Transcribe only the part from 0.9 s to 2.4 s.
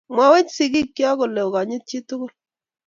cho kole ongekonyit biik tugul